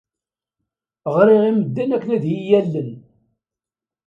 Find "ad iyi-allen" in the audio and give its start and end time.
2.15-2.91